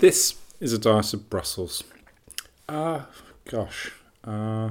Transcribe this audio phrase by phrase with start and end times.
[0.00, 1.84] This is a diet of Brussels.
[2.70, 3.08] Ah,
[3.44, 3.92] gosh.
[4.24, 4.70] Uh,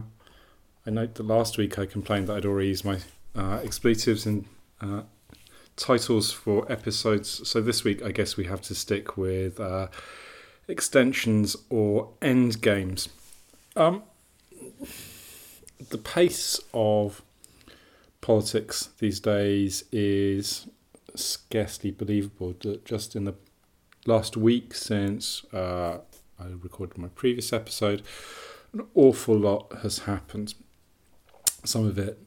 [0.87, 2.97] I note that last week I complained that I'd already used my
[3.35, 4.47] uh, expletives in
[4.81, 5.03] uh,
[5.75, 7.47] titles for episodes.
[7.47, 9.89] So this week, I guess we have to stick with uh,
[10.67, 13.09] extensions or end games.
[13.75, 14.01] Um,
[15.91, 17.21] the pace of
[18.21, 20.65] politics these days is
[21.13, 22.55] scarcely believable.
[22.83, 23.35] Just in the
[24.09, 25.99] last week since uh,
[26.39, 28.01] I recorded my previous episode,
[28.73, 30.55] an awful lot has happened.
[31.63, 32.17] Some of it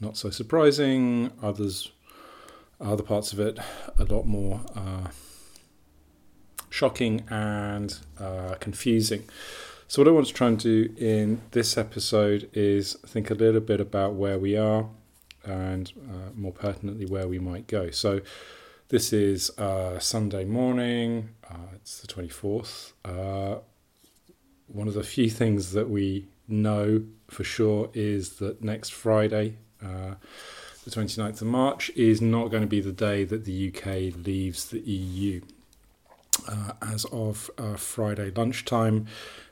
[0.00, 1.90] not so surprising, others,
[2.80, 3.58] other parts of it,
[3.98, 5.08] a lot more uh,
[6.70, 9.24] shocking and uh, confusing.
[9.88, 13.60] So, what I want to try and do in this episode is think a little
[13.60, 14.88] bit about where we are
[15.44, 17.90] and uh, more pertinently where we might go.
[17.90, 18.20] So,
[18.92, 22.92] this is uh, Sunday morning, uh, it's the 24th.
[23.02, 23.60] Uh,
[24.66, 30.16] one of the few things that we know for sure is that next Friday, uh,
[30.84, 34.66] the 29th of March, is not going to be the day that the UK leaves
[34.66, 35.40] the EU.
[36.46, 39.06] Uh, as of uh, Friday lunchtime,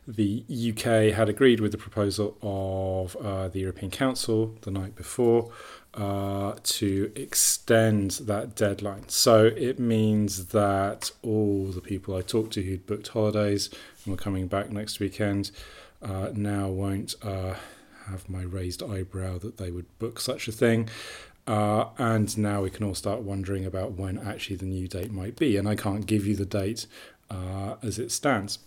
[0.07, 5.51] the UK had agreed with the proposal of uh, the European Council the night before
[5.95, 9.09] uh, to extend that deadline.
[9.09, 13.71] So it means that all the people I talked to who'd booked holidays
[14.05, 15.51] and were coming back next weekend
[16.03, 17.55] uh, now won't uh,
[18.07, 20.89] have my raised eyebrow that they would book such a thing.
[21.47, 25.37] Uh, and now we can all start wondering about when actually the new date might
[25.37, 25.57] be.
[25.57, 26.87] And I can't give you the date
[27.31, 28.61] uh, as it stands.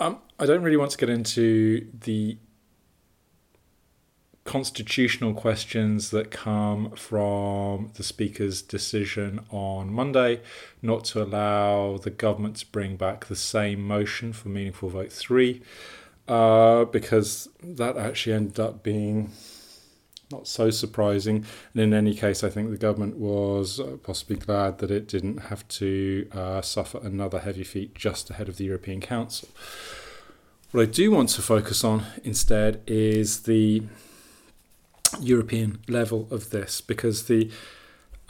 [0.00, 2.36] Um, I don't really want to get into the
[4.44, 10.40] constitutional questions that come from the Speaker's decision on Monday
[10.82, 15.62] not to allow the government to bring back the same motion for Meaningful Vote 3,
[16.28, 19.30] uh, because that actually ended up being
[20.30, 21.44] not so surprising.
[21.72, 25.38] And in any case, I think the government was uh, possibly glad that it didn't
[25.38, 29.48] have to uh, suffer another heavy feat just ahead of the European Council.
[30.70, 33.82] What I do want to focus on instead is the
[35.20, 37.50] European level of this because the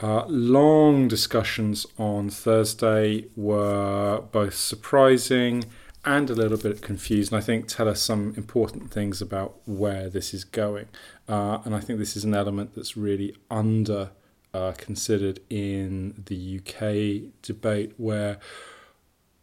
[0.01, 5.63] uh, long discussions on Thursday were both surprising
[6.03, 10.07] and a little bit confused, and I think tell us some important things about where
[10.09, 10.87] this is going.
[11.27, 14.11] Uh, and I think this is an element that's really under
[14.53, 18.37] uh, considered in the UK debate, where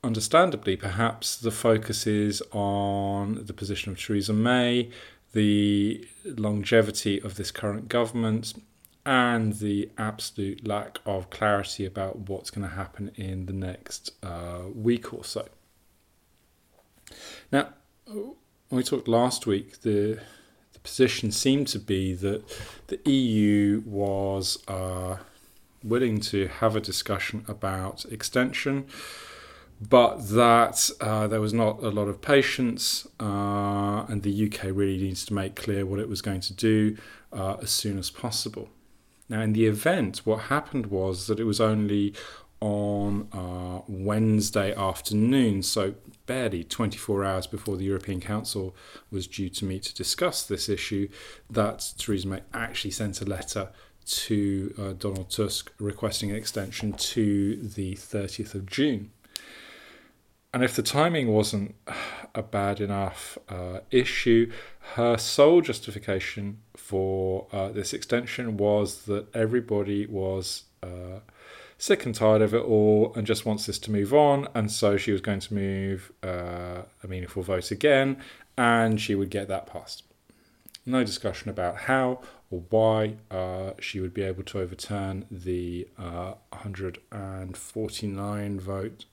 [0.04, 4.90] understandably perhaps the focus is on the position of Theresa May
[5.32, 8.54] the longevity of this current government
[9.04, 14.60] and the absolute lack of clarity about what's going to happen in the next uh,
[14.74, 15.48] week or so.
[17.50, 17.68] Now,
[18.06, 18.34] when
[18.70, 20.20] we talked last week, the
[20.72, 22.42] the position seemed to be that
[22.86, 25.18] the EU was uh,
[25.82, 28.86] willing to have a discussion about extension
[29.88, 34.98] but that uh, there was not a lot of patience, uh, and the UK really
[34.98, 36.96] needs to make clear what it was going to do
[37.32, 38.68] uh, as soon as possible.
[39.28, 42.14] Now, in the event, what happened was that it was only
[42.60, 45.94] on uh, Wednesday afternoon, so
[46.26, 48.76] barely 24 hours before the European Council
[49.10, 51.08] was due to meet to discuss this issue,
[51.50, 53.70] that Theresa May actually sent a letter
[54.04, 59.10] to uh, Donald Tusk requesting an extension to the 30th of June.
[60.54, 61.74] And if the timing wasn't
[62.34, 64.52] a bad enough uh, issue,
[64.94, 71.20] her sole justification for uh, this extension was that everybody was uh,
[71.78, 74.46] sick and tired of it all and just wants this to move on.
[74.54, 78.18] And so she was going to move uh, a meaningful vote again
[78.58, 80.02] and she would get that passed.
[80.84, 82.20] No discussion about how
[82.50, 89.06] or why uh, she would be able to overturn the uh, 149 vote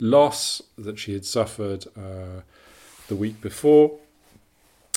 [0.00, 2.42] loss that she had suffered uh,
[3.08, 3.98] the week before.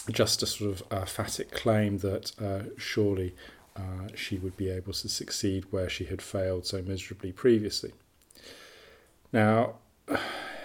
[0.09, 3.35] Just a sort of emphatic claim that uh, surely
[3.75, 7.91] uh, she would be able to succeed where she had failed so miserably previously.
[9.33, 9.75] Now,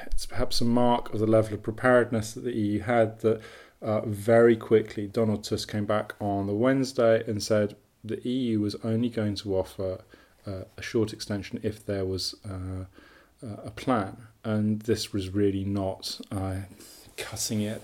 [0.07, 3.41] it's perhaps a mark of the level of preparedness that the EU had that
[3.81, 7.75] uh, very quickly Donald Tusk came back on the Wednesday and said
[8.05, 10.03] the EU was only going to offer
[10.47, 12.85] uh, a short extension if there was uh,
[13.43, 16.57] a plan, and this was really not uh,
[17.17, 17.83] cutting it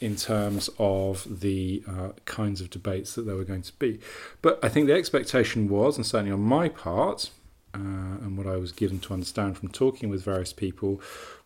[0.00, 3.98] in terms of the uh, kinds of debates that there were going to be.
[4.42, 7.30] But I think the expectation was, and certainly on my part,
[7.74, 11.00] uh, and what I was given to understand from talking with various people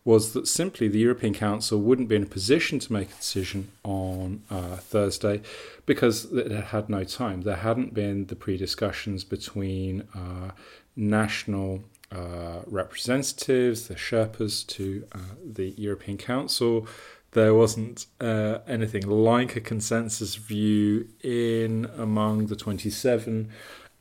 [0.05, 3.71] was that simply the European Council wouldn't be in a position to make a decision
[3.83, 5.41] on uh, Thursday
[5.85, 7.41] because it had no time.
[7.41, 10.51] There hadn't been the pre discussions between uh,
[10.95, 11.83] national
[12.13, 16.87] uh, representatives, the Sherpas, to uh, the European Council.
[17.31, 23.49] There wasn't uh, anything like a consensus view in among the 27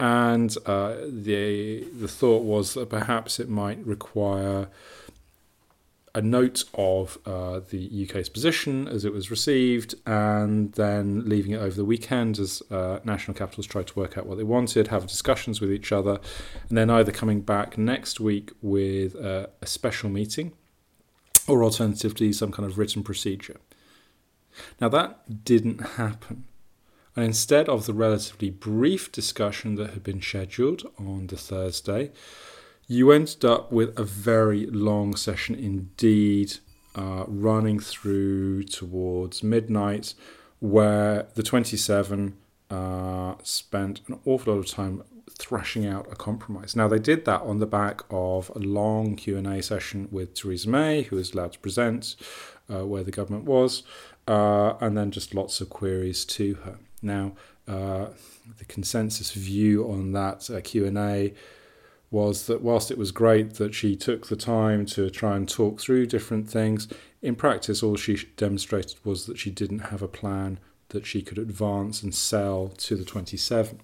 [0.01, 4.69] and uh, the the thought was that perhaps it might require
[6.15, 11.59] a note of uh, the UK's position as it was received, and then leaving it
[11.59, 15.07] over the weekend as uh, national capitals tried to work out what they wanted, have
[15.07, 16.21] discussions with each other,
[16.69, 20.53] and then either coming back next week with uh, a special meeting
[21.49, 23.57] or alternatively some kind of written procedure.
[24.81, 26.45] Now, that didn't happen.
[27.17, 32.11] And instead of the relatively brief discussion that had been scheduled on the Thursday,
[32.93, 36.59] you ended up with a very long session indeed,
[36.95, 40.13] uh, running through towards midnight,
[40.61, 42.37] where the 27
[42.71, 45.03] uh, spent an awful lot of time
[45.39, 46.77] thrashing out a compromise.
[46.77, 50.35] Now they did that on the back of a long Q and A session with
[50.35, 52.15] Theresa May, who was allowed to present
[52.71, 53.85] uh, where the government was,
[54.29, 56.79] uh, and then just lots of queries to her.
[57.01, 57.33] Now,
[57.67, 58.09] uh,
[58.59, 61.33] the consensus view on that uh, Q and A
[62.13, 65.81] was that whilst it was great that she took the time to try and talk
[65.81, 66.87] through different things,
[67.23, 70.61] in practice, all she demonstrated was that she didn't have a plan
[70.91, 73.81] that she could advance and sell to the 27.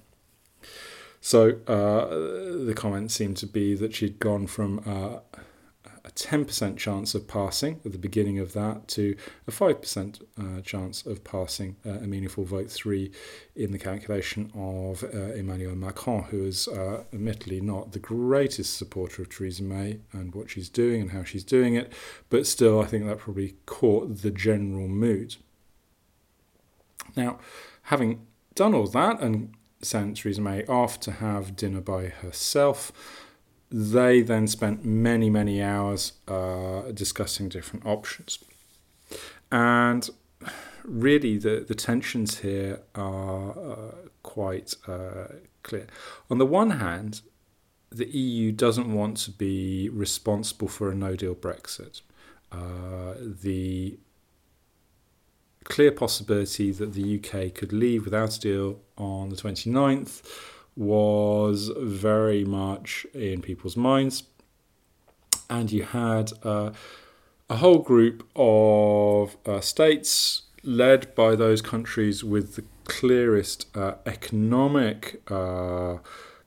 [1.21, 5.39] So uh, the comment seemed to be that she'd gone from uh,
[6.09, 9.15] a 10% chance of passing at the beginning of that to
[9.47, 13.13] a 5% uh, chance of passing uh, a meaningful vote 3
[13.55, 19.21] in the calculation of uh, Emmanuel Macron, who is uh, admittedly not the greatest supporter
[19.21, 21.93] of Theresa May and what she's doing and how she's doing it,
[22.31, 25.37] but still, I think that probably caught the general mood.
[27.17, 27.39] Now,
[27.83, 32.93] having done all that and sent Theresa May off to have dinner by herself,
[33.71, 38.39] they then spent many, many hours uh, discussing different options.
[39.53, 40.09] And
[40.85, 43.93] really, the, the tensions here are uh,
[44.23, 45.29] quite uh,
[45.63, 45.87] clear.
[46.31, 47.23] On the one hand,
[47.91, 52.03] the EU doesn't want to be responsible for a no deal Brexit.
[52.51, 53.99] Uh, the
[55.65, 60.23] clear possibility that the UK could leave without a deal on the 29th
[60.79, 64.23] was very much in people's minds.
[65.51, 66.71] And you had uh,
[67.51, 75.21] a whole group of uh, states led by those countries with the clearest uh, economic
[75.31, 75.99] uh,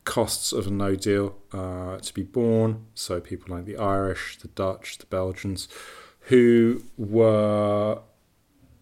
[0.06, 2.86] costs of a no deal uh, to be borne.
[2.96, 5.68] So, people like the Irish, the Dutch, the Belgians,
[6.22, 8.00] who were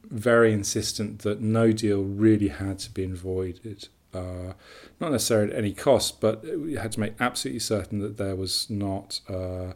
[0.03, 4.53] very insistent that no deal really had to be avoided uh,
[4.99, 8.69] not necessarily at any cost, but we had to make absolutely certain that there was
[8.69, 9.73] not uh,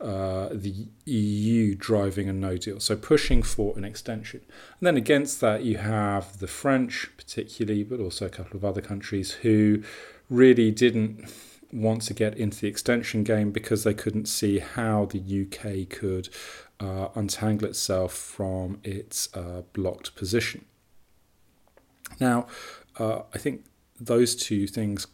[0.00, 4.40] uh, the EU driving a no deal, so pushing for an extension.
[4.80, 8.80] And then against that, you have the French, particularly, but also a couple of other
[8.80, 9.82] countries who
[10.28, 11.32] really didn't
[11.72, 16.28] want to get into the extension game because they couldn't see how the UK could
[16.80, 20.64] uh, untangle itself from its uh, blocked position.
[22.20, 22.46] Now,
[22.98, 23.64] uh, I think
[24.00, 25.06] those two things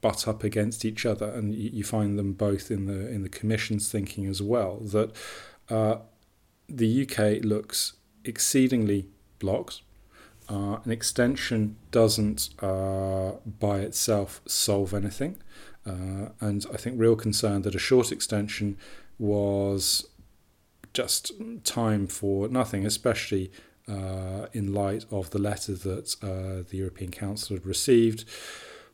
[0.00, 3.28] butt up against each other, and you, you find them both in the in the
[3.28, 4.78] Commission's thinking as well.
[4.78, 5.12] That
[5.68, 5.98] uh,
[6.68, 7.94] the UK looks
[8.24, 9.08] exceedingly
[9.38, 9.82] blocked.
[10.48, 15.36] Uh, an extension doesn't uh, by itself solve anything,
[15.86, 18.78] uh, and I think real concern that a short extension
[19.18, 20.06] was
[20.94, 21.32] just
[21.64, 23.52] time for nothing, especially
[23.88, 28.24] uh, in light of the letter that uh, the European Council had received,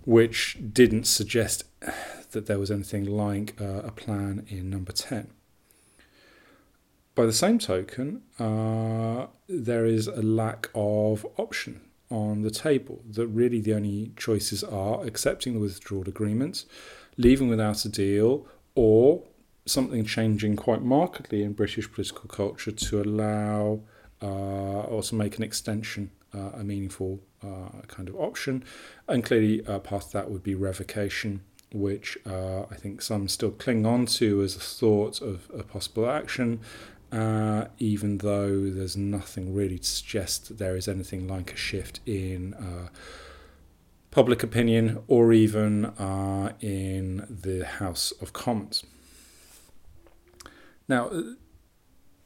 [0.04, 1.64] which didn't suggest
[2.32, 5.28] that there was anything like uh, a plan in number 10.
[7.14, 13.26] By the same token, uh, there is a lack of option on the table, that
[13.28, 16.64] really the only choices are accepting the withdrawal agreement,
[17.16, 19.22] leaving without a deal, or
[19.66, 23.80] something changing quite markedly in British political culture to allow
[24.25, 28.64] uh, also make an extension uh, a meaningful uh, kind of option.
[29.07, 34.07] And clearly, part of that would be revocation, which I think some still cling on
[34.07, 36.61] to as a thought of a possible action.
[37.12, 42.00] Uh, even though there's nothing really to suggest that there is anything like a shift
[42.07, 42.88] in uh,
[44.11, 48.83] public opinion or even uh, in the House of Commons.
[50.88, 51.09] Now,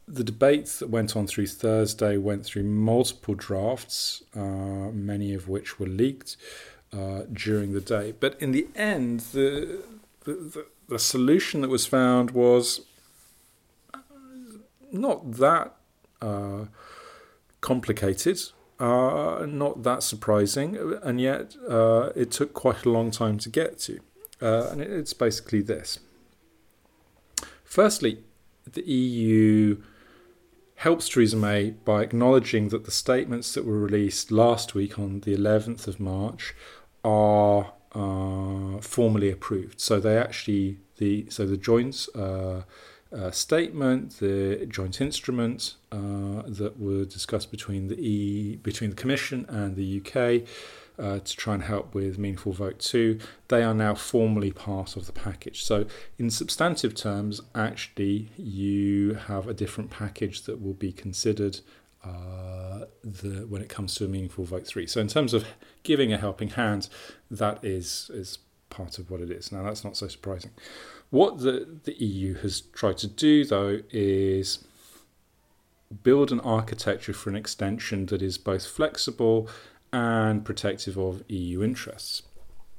[0.09, 5.79] the debates that went on through Thursday went through multiple drafts, uh, many of which
[5.79, 6.37] were leaked
[6.93, 8.15] uh, during the day.
[8.19, 9.83] But in the end, the,
[10.25, 12.87] the, the, the solution that was found was
[14.91, 15.75] not that
[16.23, 16.65] uh,
[17.61, 18.41] complicated,
[18.81, 23.79] uh, not that surprising, and yet uh, it took quite a long time to get
[23.81, 24.01] to.
[24.41, 25.99] Uh, and it's basically this.
[27.65, 28.23] Firstly,
[28.73, 29.83] the EU
[30.79, 35.37] helps Theresa May by acknowledging that the statements that were released last week on the
[35.37, 36.55] 11th of March
[37.05, 39.81] are uh, formally approved.
[39.81, 42.63] So they actually the so the joint uh,
[43.13, 49.47] uh, statement, the joint instrument uh, that were discussed between the e between the Commission
[49.49, 50.47] and the UK
[50.99, 55.07] uh, to try and help with Meaningful Vote 2, they are now formally part of
[55.07, 55.63] the package.
[55.63, 55.87] So,
[56.19, 61.61] in substantive terms, actually, you have a different package that will be considered
[62.05, 64.87] uh, the, when it comes to a Meaningful Vote 3.
[64.87, 65.45] So, in terms of
[65.85, 66.89] giving a helping hand,
[67.31, 68.39] that is, is
[68.71, 69.53] part of what it is.
[69.53, 70.51] Now, that's not so surprising.
[71.11, 74.65] What the, the EU has tried to do, though, is
[76.03, 79.49] build an architecture for an extension that is both flexible
[79.93, 82.23] and protective of EU interests.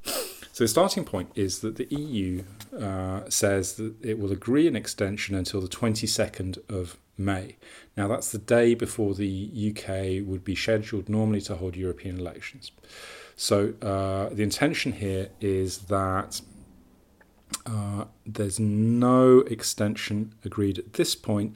[0.04, 2.44] So the starting point is that the EU
[2.78, 7.56] uh, says that it will agree an extension until the 22nd of May.
[7.96, 12.72] Now that's the day before the UK would be scheduled normally to hold European elections.
[13.36, 16.42] So uh, the intention here is that
[17.66, 21.56] uh, there's no extension agreed at this point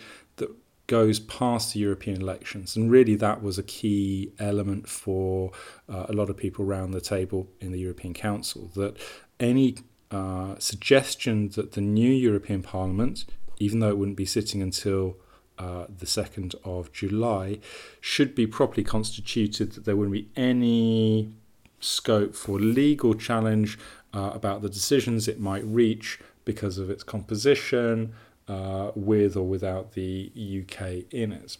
[0.87, 2.75] goes past the European elections.
[2.75, 5.51] And really, that was a key element for
[5.89, 8.97] uh, a lot of people around the table in the European Council that
[9.39, 9.77] any
[10.11, 13.25] uh, suggestion that the new European Parliament,
[13.57, 15.17] even though it wouldn't be sitting until
[15.57, 17.59] uh, the 2nd of July,
[18.01, 21.33] should be properly constituted, that there wouldn't be any
[21.79, 23.77] scope for legal challenge
[24.13, 28.13] uh, about the decisions it might reach because of its composition,
[28.47, 31.57] uh, with or without the UK in it.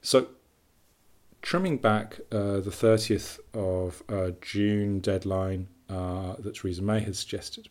[0.00, 0.28] So,
[1.42, 7.68] trimming back uh, the 30th of uh, June deadline uh, that Theresa May has suggested.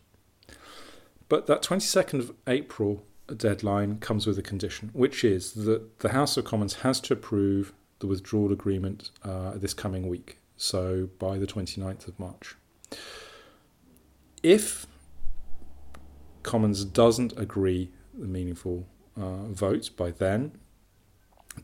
[1.28, 3.04] But that 22nd of April
[3.36, 7.72] deadline comes with a condition, which is that the House of Commons has to approve
[8.00, 12.56] the withdrawal agreement uh, this coming week, so by the 29th of March.
[14.42, 14.86] If
[16.42, 20.52] Commons doesn't agree the meaningful uh, votes by then.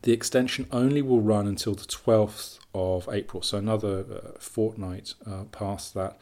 [0.03, 5.45] The extension only will run until the 12th of April, so another uh, fortnight uh,
[5.45, 6.21] past that,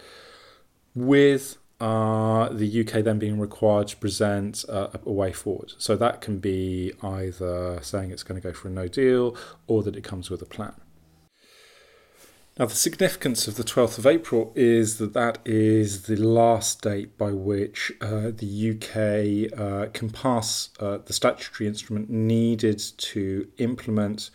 [0.95, 5.73] with uh, the UK then being required to present uh, a way forward.
[5.77, 9.35] So that can be either saying it's going to go for a no deal
[9.67, 10.73] or that it comes with a plan.
[12.59, 17.15] Now, the significance of the 12th of April is that that is the last date
[17.15, 24.31] by which uh, the UK uh, can pass uh, the statutory instrument needed to implement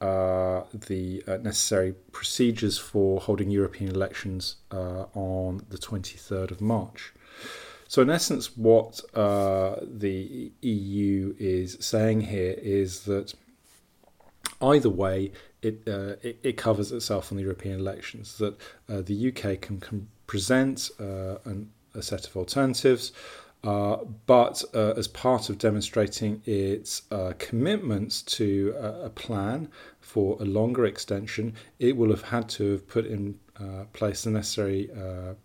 [0.00, 7.12] uh, the uh, necessary procedures for holding European elections uh, on the 23rd of March.
[7.88, 13.34] So, in essence, what the EU is saying here is that
[14.60, 15.32] either way,
[15.64, 18.54] it, uh, it, it, covers itself on the European elections, that
[18.88, 23.12] uh, the UK can, can present uh, an, a set of alternatives,
[23.64, 29.68] uh, but uh, as part of demonstrating its uh, commitments to a plan
[30.00, 33.38] for a longer extension, it will have had to have put in
[33.94, 34.90] place the necessary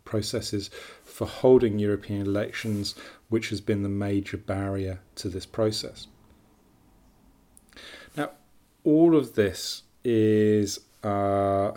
[0.03, 0.69] processes
[1.03, 2.95] for holding European elections,
[3.29, 6.07] which has been the major barrier to this process.
[8.17, 8.31] Now,
[8.83, 11.71] all of this is uh,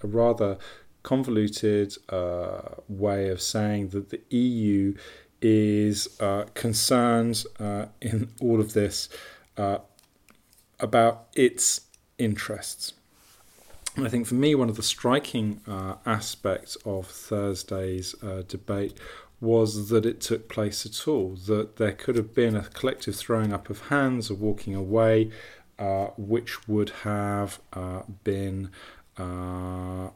[0.00, 0.58] a rather
[1.02, 4.94] convoluted uh, way of saying that the EU
[5.40, 9.08] is uh, concerned uh, in all of this
[9.56, 9.78] uh,
[10.80, 11.82] about its
[12.18, 12.92] interests.
[13.96, 18.14] And I think for me, one of the striking uh, aspects of Thursday's
[18.46, 18.98] debate
[19.40, 23.52] was that it took place at all, that there could have been a collective throwing
[23.52, 25.30] up of hands or walking away
[26.16, 28.70] which would have uh, been
[29.18, 30.10] uh,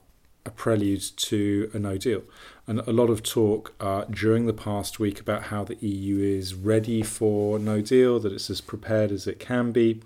[0.44, 2.22] a prelude to a no deal.
[2.66, 6.54] And a lot of talk uh, during the past week about how the EU is
[6.54, 10.00] ready for no deal, that it's as prepared as it can be.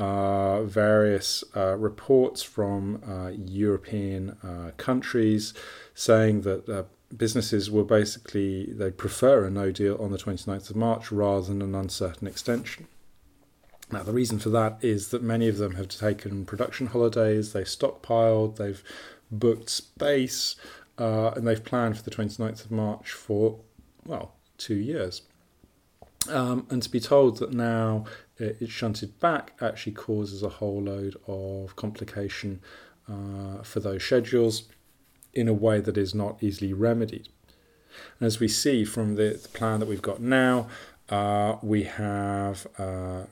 [0.00, 5.52] uh, various uh, reports from uh, European uh, countries
[5.94, 6.84] saying that uh,
[7.14, 11.60] businesses will basically they prefer a no deal on the 29th of March rather than
[11.60, 12.86] an uncertain extension.
[13.92, 17.66] Now, the reason for that is that many of them have taken production holidays, they've
[17.66, 18.82] stockpiled, they've
[19.30, 20.54] booked space,
[20.98, 23.58] uh, and they've planned for the 29th of March for,
[24.04, 25.22] well, two years.
[26.28, 28.04] Um, and to be told that now
[28.36, 32.60] it's shunted back actually causes a whole load of complication
[33.08, 34.64] uh, for those schedules
[35.32, 37.28] in a way that is not easily remedied.
[38.18, 40.68] And as we see from the, the plan that we've got now,
[41.08, 43.22] uh, we have uh,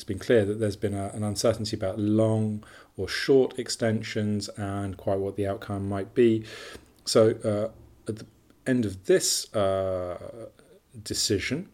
[0.00, 2.64] it's been clear that there's been a, an uncertainty about long
[2.96, 6.42] or short extensions and quite what the outcome might be.
[7.04, 8.26] So uh, at the
[8.66, 10.48] end of this uh,
[11.02, 11.68] decision,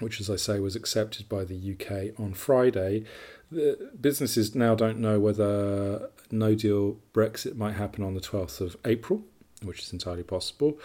[0.00, 3.04] which, as I say, was accepted by the UK on Friday,
[3.52, 8.76] the businesses now don't know whether no deal Brexit might happen on the 12th of
[8.84, 9.22] April,
[9.62, 10.80] which is entirely possible,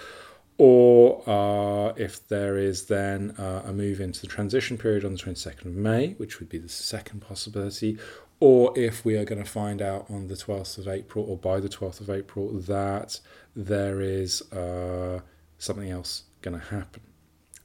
[0.57, 5.19] or uh, if there is then uh, a move into the transition period on the
[5.19, 7.97] 22nd of May, which would be the second possibility,
[8.39, 11.59] or if we are going to find out on the 12th of April or by
[11.59, 13.19] the 12th of April that
[13.55, 15.19] there is uh,
[15.57, 17.01] something else going to happen,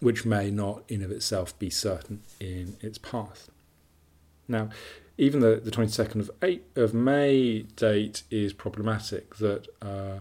[0.00, 3.50] which may not in of itself be certain in its path.
[4.48, 4.70] Now,
[5.16, 10.20] even the, the 22nd of, eight, of May date is problematic, that uh,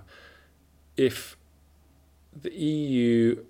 [0.97, 1.37] if
[2.33, 3.43] the EU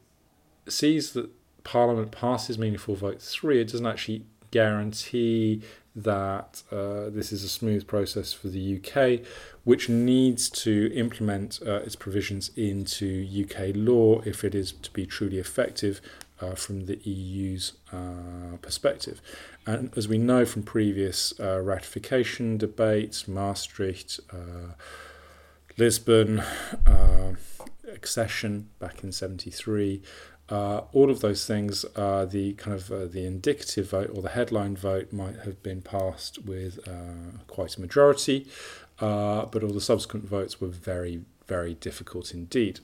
[0.68, 1.30] sees that
[1.64, 5.62] Parliament passes meaningful vote three, it doesn't actually guarantee
[5.96, 9.26] that uh, this is a smooth process for the UK,
[9.64, 15.06] which needs to implement uh, its provisions into UK law if it is to be
[15.06, 16.00] truly effective
[16.42, 19.22] uh, from the EU's uh, perspective.
[19.66, 24.74] And as we know from previous uh, ratification debates, Maastricht, uh,
[25.78, 26.42] Lisbon,
[28.00, 30.02] accession back in 73.
[30.50, 34.30] Uh, all of those things, uh, the kind of uh, the indicative vote or the
[34.30, 38.48] headline vote might have been passed with uh, quite a majority,
[39.00, 42.80] uh, but all the subsequent votes were very, very difficult indeed.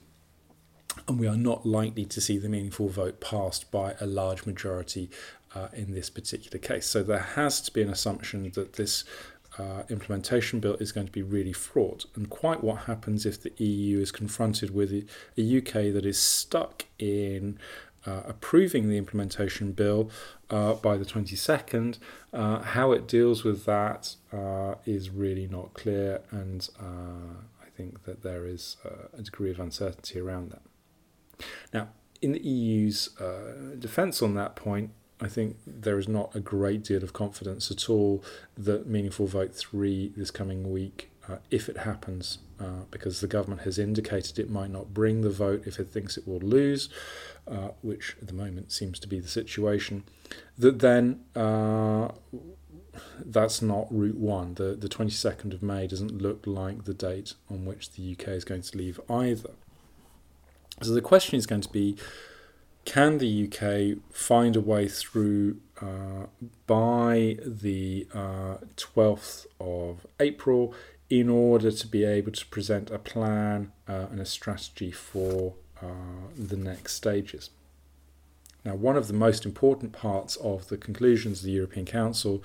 [1.08, 5.10] And we are not likely to see the meaningful vote passed by a large majority
[5.54, 6.86] uh, in this particular case.
[6.86, 9.04] So there has to be an assumption that this
[9.58, 12.06] uh, implementation bill is going to be really fraught.
[12.14, 16.84] And quite what happens if the EU is confronted with a UK that is stuck
[16.98, 17.58] in
[18.06, 20.10] uh, approving the implementation bill
[20.50, 21.98] uh, by the 22nd,
[22.32, 26.20] uh, how it deals with that uh, is really not clear.
[26.30, 28.76] And uh, I think that there is
[29.16, 31.46] a degree of uncertainty around that.
[31.72, 31.88] Now,
[32.22, 33.10] in the EU's
[33.78, 37.88] defence on that point, I think there is not a great deal of confidence at
[37.88, 38.22] all
[38.56, 43.62] that Meaningful Vote 3 this coming week, uh, if it happens, uh, because the government
[43.62, 46.90] has indicated it might not bring the vote if it thinks it will lose,
[47.48, 50.04] uh, which at the moment seems to be the situation,
[50.58, 52.08] that then uh,
[53.24, 54.54] that's not route one.
[54.54, 58.44] The, the 22nd of May doesn't look like the date on which the UK is
[58.44, 59.50] going to leave either.
[60.82, 61.96] So the question is going to be
[62.86, 66.26] can the UK find a way through uh,
[66.66, 70.72] by the uh, 12th of April
[71.10, 76.30] in order to be able to present a plan uh, and a strategy for uh,
[76.34, 77.50] the next stages?
[78.64, 82.42] Now, one of the most important parts of the conclusions of the European Council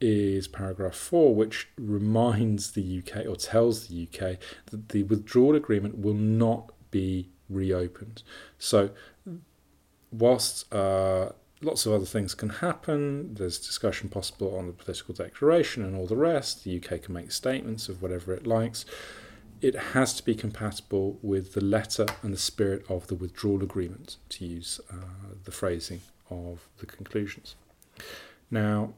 [0.00, 5.98] is paragraph 4, which reminds the UK or tells the UK that the withdrawal agreement
[5.98, 8.22] will not be reopened.
[8.58, 8.90] So
[10.18, 15.84] whilst uh, lots of other things can happen, there's discussion possible on the political declaration
[15.84, 16.64] and all the rest.
[16.64, 18.84] The UK can make statements of whatever it likes.
[19.60, 24.16] It has to be compatible with the letter and the spirit of the withdrawal agreement,
[24.30, 24.96] to use uh,
[25.44, 27.54] the phrasing of the conclusions.
[28.50, 28.94] Now,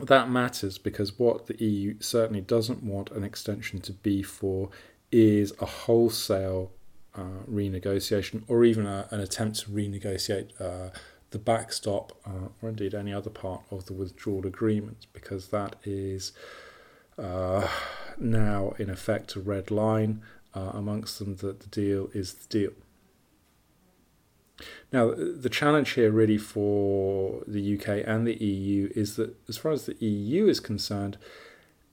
[0.00, 4.70] that matters because what the EU certainly doesn't want an extension to be for
[5.10, 6.70] is a wholesale
[7.14, 10.90] uh, renegotiation or even a, an attempt to renegotiate uh,
[11.30, 16.32] the backstop uh, or indeed any other part of the withdrawal agreement because that is
[17.18, 17.68] uh,
[18.18, 20.22] now in effect a red line
[20.54, 22.72] uh, amongst them that the deal is the deal.
[24.92, 29.72] Now, the challenge here, really, for the UK and the EU is that, as far
[29.72, 31.16] as the EU is concerned,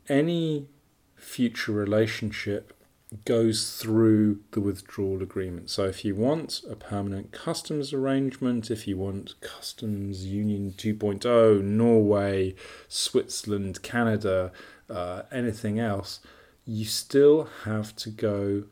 [0.10, 0.68] any
[1.16, 2.74] future relationship
[3.24, 5.70] goes through the withdrawal agreement.
[5.70, 12.56] So, if you want a permanent customs arrangement, if you want customs union 2.0, Norway,
[12.90, 14.52] Switzerland, Canada,
[14.90, 16.20] uh, anything else,
[16.66, 18.66] you still have to go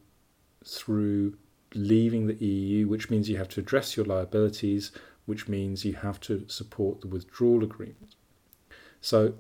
[0.65, 1.37] through
[1.73, 4.91] leaving the EU, which means you have to address your liabilities,
[5.25, 8.15] which means you have to support the withdrawal agreement.
[8.99, 9.35] So,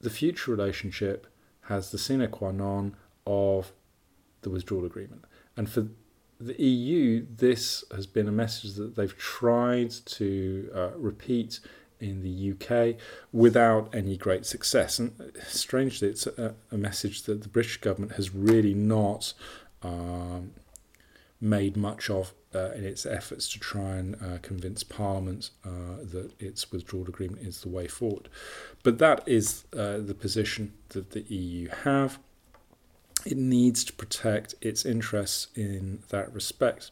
[0.00, 1.28] the future relationship
[1.66, 3.72] has the sine qua non of
[4.42, 5.24] the withdrawal agreement.
[5.56, 5.88] And for
[6.40, 11.60] the EU, this has been a message that they've tried to uh, repeat
[12.00, 13.00] in the UK
[13.32, 14.98] without any great success.
[14.98, 19.34] And strangely, it's a, a message that the British government has really not
[19.82, 20.50] um,
[21.40, 26.32] made much of uh, in its efforts to try and uh, convince Parliament uh, that
[26.38, 28.28] its withdrawal agreement is the way forward.
[28.82, 32.18] But that is uh, the position that the EU have
[33.24, 36.90] it needs to protect its interests in that respect.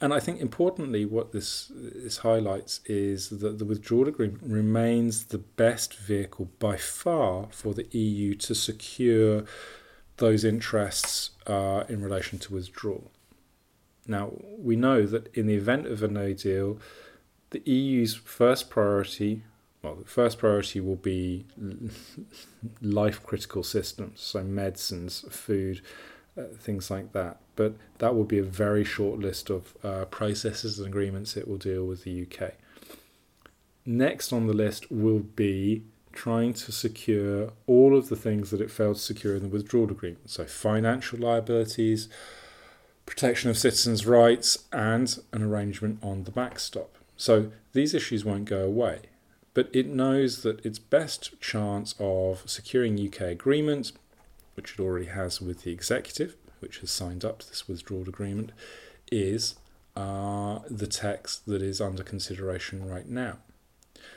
[0.00, 5.38] And I think importantly, what this, this highlights is that the withdrawal agreement remains the
[5.38, 9.44] best vehicle by far for the EU to secure
[10.16, 13.10] those interests uh, in relation to withdrawal.
[14.06, 16.78] Now, we know that in the event of a no deal,
[17.50, 19.44] the EU's first priority
[19.84, 21.44] well, the first priority will be
[22.80, 25.82] life critical systems, so medicines, food,
[26.38, 27.38] uh, things like that.
[27.54, 31.58] But that will be a very short list of uh, processes and agreements it will
[31.58, 32.54] deal with the UK.
[33.84, 38.70] Next on the list will be trying to secure all of the things that it
[38.70, 40.30] failed to secure in the withdrawal agreement.
[40.30, 42.08] So, financial liabilities,
[43.04, 46.96] protection of citizens' rights, and an arrangement on the backstop.
[47.18, 49.02] So, these issues won't go away
[49.54, 53.92] but it knows that its best chance of securing UK agreement,
[54.54, 58.50] which it already has with the executive, which has signed up to this withdrawal agreement,
[59.12, 59.54] is
[59.96, 63.38] uh, the text that is under consideration right now.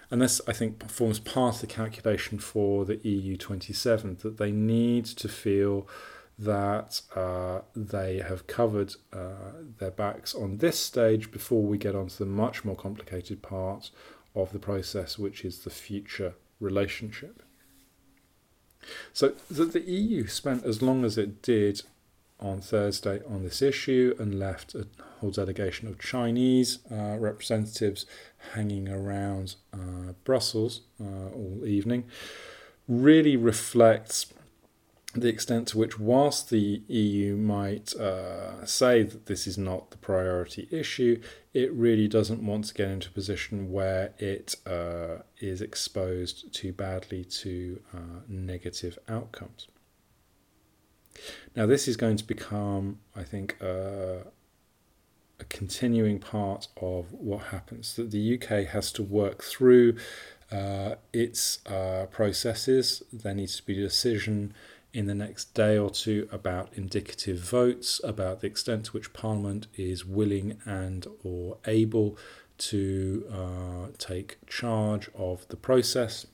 [0.09, 5.05] And this, I think, forms part of the calculation for the EU27 that they need
[5.05, 5.87] to feel
[6.39, 12.07] that uh, they have covered uh, their backs on this stage before we get on
[12.07, 13.89] to the much more complicated part
[14.41, 17.43] of the process, which is the future relationship.
[19.13, 21.81] So that the EU spent as long as it did
[22.39, 24.87] on Thursday on this issue and left a
[25.19, 28.05] whole delegation of Chinese uh, representatives
[28.53, 32.03] hanging around uh, Brussels uh, all evening
[32.87, 34.27] really reflects
[35.21, 39.97] the extent to which, whilst the EU might uh, say that this is not the
[39.97, 41.21] priority issue,
[41.53, 46.73] it really doesn't want to get into a position where it uh, is exposed too
[46.73, 49.67] badly to uh, negative outcomes.
[51.55, 54.29] Now, this is going to become, I think, uh,
[55.39, 57.95] a continuing part of what happens.
[57.95, 59.95] That the UK has to work through
[60.51, 63.03] uh, its uh, processes.
[63.11, 64.53] There needs to be a decision
[64.97, 69.67] in the next day or two about indicative votes, about the extent to which Parliament
[69.75, 72.17] is willing and or able
[72.57, 76.25] to uh, take charge of the process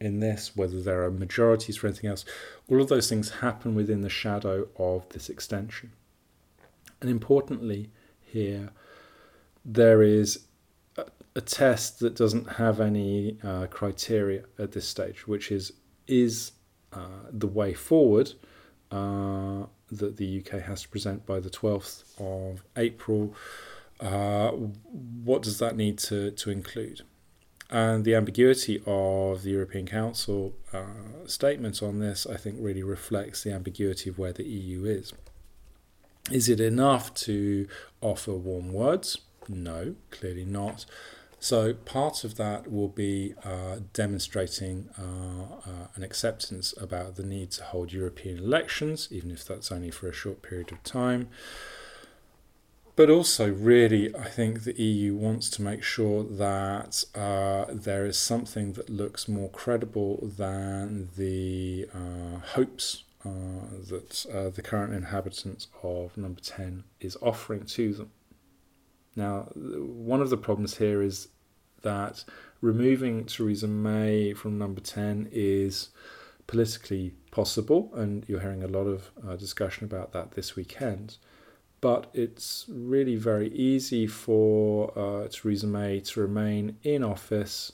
[0.00, 2.24] in this, whether there are majorities for anything else.
[2.70, 5.90] All of those things happen within the shadow of this extension.
[7.00, 7.90] And importantly,
[8.20, 8.70] here,
[9.64, 10.46] there is
[10.96, 15.72] a, test that doesn't have any uh, criteria at this stage, which is
[16.06, 16.52] is
[17.32, 18.32] the way forward
[18.90, 23.34] uh, that the UK has to present by the 12th of April.
[24.00, 27.02] Uh, what does that need to, to include?
[27.68, 33.42] And the ambiguity of the European Council uh, statement on this, I think, really reflects
[33.42, 35.12] the ambiguity of where the EU is.
[36.30, 37.66] Is it enough to
[38.00, 39.18] offer warm words?
[39.48, 40.86] No, clearly not.
[41.48, 45.02] So part of that will be uh, demonstrating uh,
[45.64, 50.08] uh, an acceptance about the need to hold European elections, even if that's only for
[50.08, 51.28] a short period of time.
[52.96, 58.18] But also, really, I think the EU wants to make sure that uh, there is
[58.18, 63.28] something that looks more credible than the uh, hopes uh,
[63.88, 68.10] that the current inhabitants of number 10 is offering to them.
[69.14, 71.28] Now, one of the problems here is
[71.86, 72.24] that
[72.60, 75.90] removing Theresa May from number 10 is
[76.48, 81.16] politically possible, and you're hearing a lot of uh, discussion about that this weekend.
[81.80, 87.72] But it's really very easy for uh, Theresa May to remain in office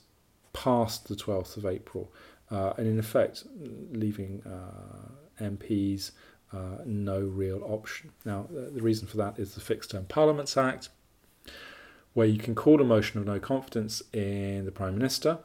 [0.52, 2.12] past the 12th of April,
[2.50, 3.44] uh, and in effect,
[3.92, 6.12] leaving uh, MPs
[6.52, 8.10] uh, no real option.
[8.26, 10.90] Now, the reason for that is the Fixed Term Parliaments Act,
[12.14, 15.38] where you can call a motion of no confidence in the Prime Minister,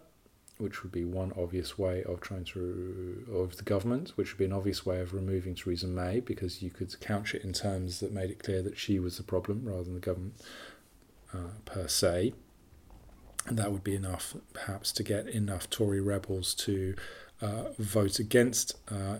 [0.58, 4.45] which would be one obvious way of trying to, of the government, which would be
[4.45, 8.12] an obvious way of removing Theresa May, because you could couch it in terms that
[8.12, 10.36] made it clear that she was the problem rather than the government
[11.34, 12.34] uh, per se.
[13.45, 16.95] And that would be enough, perhaps, to get enough Tory rebels to
[17.41, 19.19] uh, vote against uh,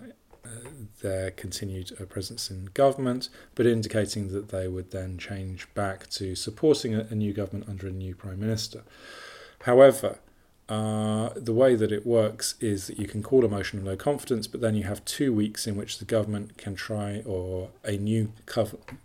[1.02, 6.34] their continued uh, presence in government, but indicating that they would then change back to
[6.34, 8.82] supporting a, a new government under a new prime minister.
[9.62, 10.18] However,
[10.68, 13.96] uh, the way that it works is that you can call a motion of no
[13.96, 17.92] confidence, but then you have two weeks in which the government can try, or a
[17.92, 18.32] new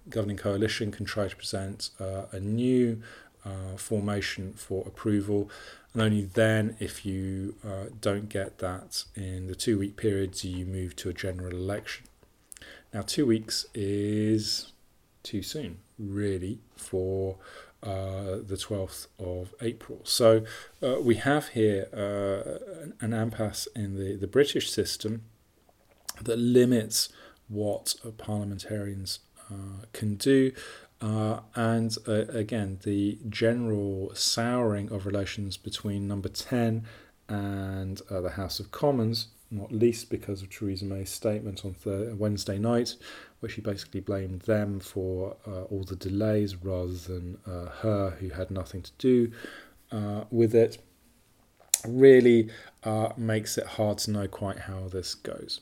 [0.10, 3.02] governing coalition can try to present uh, a new
[3.46, 5.50] uh, formation for approval.
[5.94, 10.50] And only then, if you uh, don't get that in the two week period, do
[10.50, 12.06] you move to a general election.
[12.94, 14.72] Now, two weeks is
[15.24, 17.38] too soon, really, for
[17.82, 20.00] uh, the 12th of April.
[20.04, 20.46] So
[20.82, 25.24] uh, we have here uh, an impasse in the, the British system
[26.22, 27.10] that limits
[27.50, 29.20] what parliamentarians
[29.52, 30.54] uh, can do
[31.04, 36.86] uh, and uh, again, the general souring of relations between number 10
[37.28, 42.16] and uh, the House of Commons, not least because of Theresa May's statement on th-
[42.16, 42.96] Wednesday night,
[43.42, 48.30] where she basically blamed them for uh, all the delays rather than uh, her, who
[48.30, 49.32] had nothing to do
[49.92, 50.78] uh, with it,
[51.86, 52.50] really
[53.18, 55.60] makes it hard to know quite how this goes.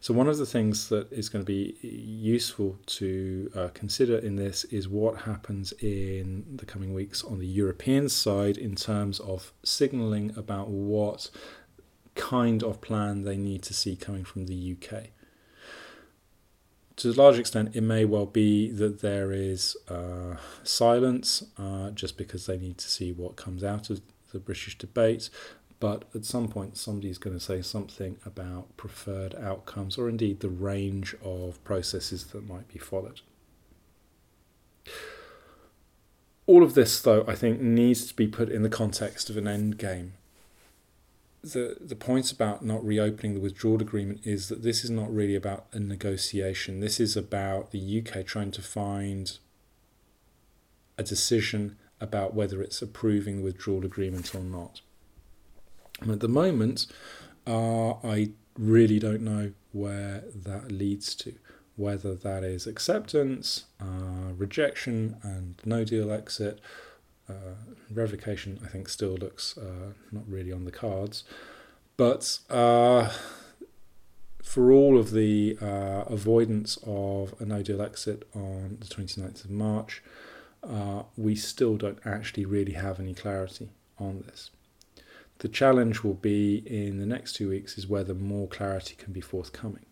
[0.00, 4.36] So, one of the things that is going to be useful to uh, consider in
[4.36, 9.52] this is what happens in the coming weeks on the European side in terms of
[9.62, 11.30] signalling about what
[12.14, 15.08] kind of plan they need to see coming from the UK.
[16.96, 22.16] To a large extent, it may well be that there is uh, silence uh, just
[22.16, 24.00] because they need to see what comes out of
[24.32, 25.28] the British debate
[25.84, 30.40] but at some point somebody is going to say something about preferred outcomes or indeed
[30.40, 33.20] the range of processes that might be followed.
[36.46, 39.46] All of this, though, I think needs to be put in the context of an
[39.46, 40.14] end game.
[41.42, 45.34] The, the point about not reopening the withdrawal agreement is that this is not really
[45.34, 46.80] about a negotiation.
[46.80, 49.36] This is about the UK trying to find
[50.96, 54.80] a decision about whether it's approving the withdrawal agreement or not.
[56.00, 56.86] And at the moment,
[57.46, 61.34] uh, I really don't know where that leads to.
[61.76, 66.60] Whether that is acceptance, uh, rejection, and no deal exit.
[67.28, 67.56] Uh,
[67.90, 71.24] revocation, I think, still looks uh, not really on the cards.
[71.96, 73.10] But uh,
[74.42, 79.50] for all of the uh, avoidance of a no deal exit on the 29th of
[79.50, 80.02] March,
[81.16, 84.50] we still don't actually really have any clarity on this.
[85.38, 89.20] The challenge will be in the next two weeks is whether more clarity can be
[89.20, 89.86] forthcoming.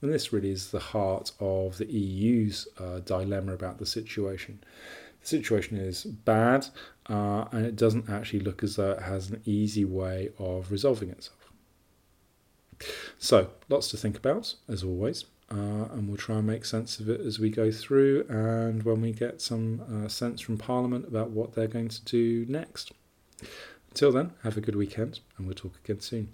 [0.00, 4.62] And this really is the heart of the EU's uh, dilemma about the situation.
[5.20, 6.68] The situation is bad,
[7.08, 11.10] uh, and it doesn't actually look as though it has an easy way of resolving
[11.10, 11.34] itself.
[13.18, 17.08] So, lots to think about, as always, uh, and we'll try and make sense of
[17.08, 21.30] it as we go through and when we get some uh, sense from Parliament about
[21.30, 22.92] what they're going to do next.
[23.98, 26.28] Until then, have a good weekend and we'll talk again soon.